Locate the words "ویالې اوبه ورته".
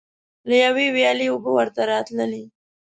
0.95-1.81